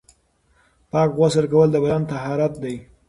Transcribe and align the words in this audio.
پاک 0.91 1.09
غسل 1.19 1.45
کول 1.51 1.69
د 1.71 1.75
بدن 1.83 2.01
طهارت 2.11 2.53
دی. 2.63 2.75